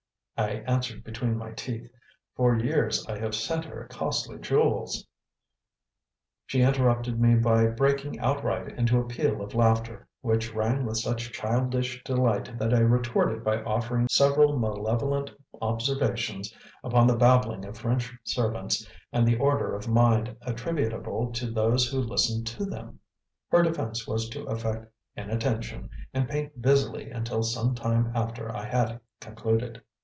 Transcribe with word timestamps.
I 0.37 0.53
answered 0.65 1.03
between 1.03 1.37
my 1.37 1.51
teeth. 1.51 1.87
"For 2.35 2.57
years 2.57 3.05
I 3.07 3.19
have 3.19 3.35
sent 3.35 3.63
her 3.65 3.85
costly 3.91 4.39
jewels" 4.39 5.05
She 6.47 6.63
interrupted 6.63 7.19
me 7.19 7.35
by 7.35 7.67
breaking 7.67 8.17
outright 8.19 8.69
into 8.75 8.97
a 8.99 9.03
peal 9.05 9.43
of 9.43 9.53
laughter, 9.53 10.07
which 10.21 10.51
rang 10.55 10.83
with 10.83 10.97
such 10.97 11.31
childish 11.31 12.03
delight 12.03 12.57
that 12.57 12.73
I 12.73 12.79
retorted 12.79 13.43
by 13.43 13.61
offering 13.61 14.07
several 14.09 14.57
malevolent 14.57 15.29
observations 15.61 16.51
upon 16.83 17.05
the 17.05 17.17
babbling 17.17 17.63
of 17.63 17.77
French 17.77 18.11
servants 18.23 18.83
and 19.13 19.27
the 19.27 19.37
order 19.37 19.75
of 19.75 19.87
mind 19.87 20.35
attributable 20.41 21.31
to 21.33 21.51
those 21.51 21.87
who 21.87 21.99
listened 22.01 22.47
to 22.47 22.65
them. 22.65 22.99
Her 23.51 23.61
defence 23.61 24.07
was 24.07 24.27
to 24.29 24.45
affect 24.45 24.91
inattention 25.15 25.91
and 26.15 26.27
paint 26.27 26.59
busily 26.63 27.11
until 27.11 27.43
some 27.43 27.75
time 27.75 28.11
after 28.15 28.51
I 28.51 28.65
had 28.65 28.99
concluded. 29.19 29.83